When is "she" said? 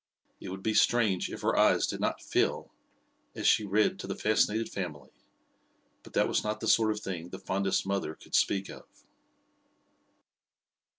3.47-3.63